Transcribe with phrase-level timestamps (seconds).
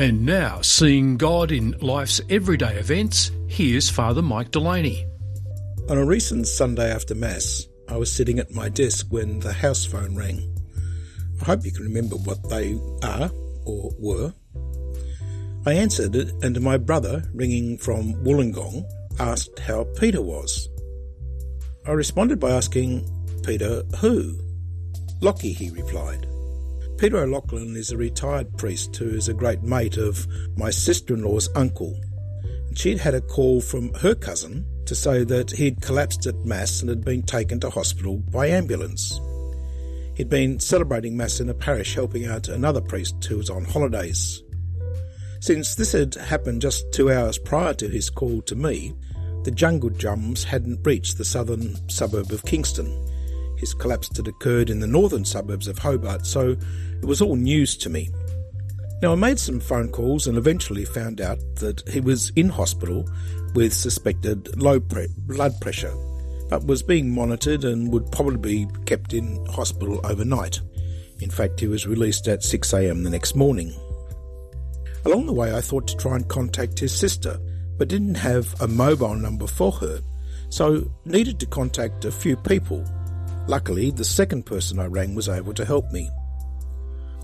[0.00, 5.04] And now, seeing God in life's everyday events, here's Father Mike Delaney.
[5.90, 9.84] On a recent Sunday after Mass, I was sitting at my desk when the house
[9.84, 10.56] phone rang.
[11.42, 13.30] I hope you can remember what they are
[13.66, 14.32] or were.
[15.66, 18.84] I answered it, and my brother, ringing from Wollongong,
[19.18, 20.70] asked how Peter was.
[21.84, 23.04] I responded by asking,
[23.44, 24.40] Peter who?
[25.20, 26.26] Lockie, he replied.
[27.00, 30.26] Peter O'Loughlin is a retired priest who is a great mate of
[30.58, 31.98] my sister in law's uncle.
[32.74, 36.90] She'd had a call from her cousin to say that he'd collapsed at Mass and
[36.90, 39.18] had been taken to hospital by ambulance.
[40.14, 44.42] He'd been celebrating Mass in a parish helping out another priest who was on holidays.
[45.40, 48.92] Since this had happened just two hours prior to his call to me,
[49.44, 53.09] the jungle jums hadn't reached the southern suburb of Kingston.
[53.60, 56.56] His collapse had occurred in the northern suburbs of Hobart, so
[57.02, 58.08] it was all news to me.
[59.02, 63.06] Now, I made some phone calls and eventually found out that he was in hospital
[63.54, 65.92] with suspected low pre- blood pressure,
[66.48, 70.60] but was being monitored and would probably be kept in hospital overnight.
[71.20, 73.74] In fact, he was released at 6am the next morning.
[75.04, 77.38] Along the way, I thought to try and contact his sister,
[77.76, 80.00] but didn't have a mobile number for her,
[80.48, 82.86] so needed to contact a few people.
[83.46, 86.10] Luckily, the second person I rang was able to help me.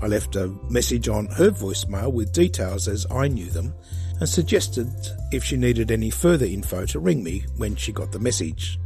[0.00, 3.74] I left a message on her voicemail with details as I knew them
[4.20, 4.92] and suggested
[5.32, 8.78] if she needed any further info to ring me when she got the message.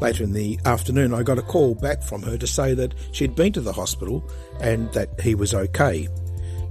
[0.00, 3.34] Later in the afternoon, I got a call back from her to say that she'd
[3.34, 4.22] been to the hospital
[4.60, 6.08] and that he was okay.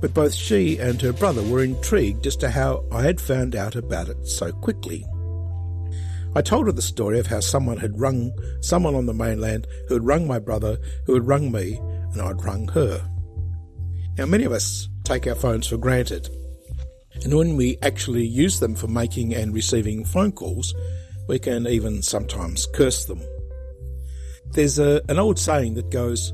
[0.00, 3.76] But both she and her brother were intrigued as to how I had found out
[3.76, 5.06] about it so quickly.
[6.36, 9.94] I told her the story of how someone had rung someone on the mainland who
[9.94, 11.76] had rung my brother, who had rung me,
[12.12, 13.08] and I'd rung her.
[14.18, 16.28] Now, many of us take our phones for granted,
[17.22, 20.74] and when we actually use them for making and receiving phone calls,
[21.28, 23.22] we can even sometimes curse them.
[24.50, 26.32] There's a, an old saying that goes,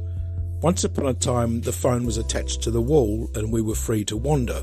[0.62, 4.04] Once upon a time the phone was attached to the wall and we were free
[4.06, 4.62] to wander.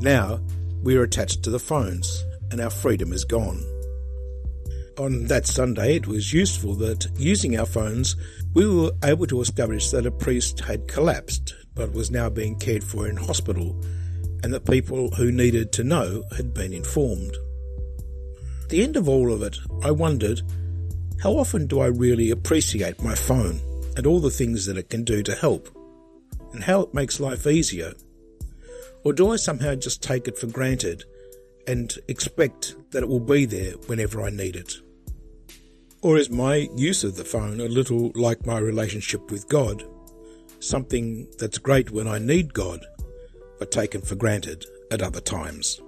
[0.00, 0.40] Now
[0.82, 3.62] we are attached to the phones and our freedom is gone.
[4.98, 8.16] On that Sunday, it was useful that using our phones,
[8.52, 12.82] we were able to establish that a priest had collapsed but was now being cared
[12.82, 13.80] for in hospital,
[14.42, 17.36] and that people who needed to know had been informed.
[18.64, 20.42] At the end of all of it, I wondered
[21.22, 23.60] how often do I really appreciate my phone
[23.96, 25.68] and all the things that it can do to help,
[26.52, 27.92] and how it makes life easier?
[29.04, 31.04] Or do I somehow just take it for granted
[31.68, 34.74] and expect that it will be there whenever I need it?
[36.00, 39.84] Or is my use of the phone a little like my relationship with God?
[40.60, 42.84] something that's great when I need God,
[43.58, 45.80] but taken for granted at other times.